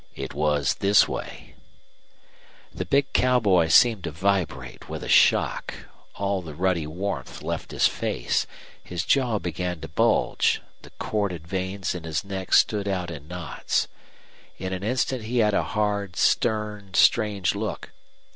"It 0.15 0.33
was 0.33 0.73
this 0.79 1.07
way" 1.07 1.53
The 2.73 2.85
big 2.85 3.13
cowboy 3.13 3.67
seemed 3.67 4.03
to 4.05 4.09
vibrate 4.11 4.89
with 4.89 5.03
a 5.03 5.07
shock. 5.07 5.75
All 6.15 6.41
the 6.41 6.55
ruddy 6.55 6.87
warmth 6.87 7.43
left 7.43 7.69
his 7.69 7.85
face; 7.85 8.47
his 8.83 9.05
jaw 9.05 9.37
began 9.37 9.79
to 9.81 9.87
bulge; 9.87 10.59
the 10.81 10.89
corded 10.97 11.45
veins 11.47 11.93
in 11.93 12.03
his 12.05 12.25
neck 12.25 12.55
stood 12.55 12.87
out 12.87 13.11
in 13.11 13.27
knots. 13.27 13.87
In 14.57 14.73
an 14.73 14.81
instant 14.81 15.25
he 15.25 15.37
had 15.37 15.53
a 15.53 15.61
hard, 15.61 16.15
stern, 16.15 16.95
strange 16.95 17.53
look. 17.53 17.91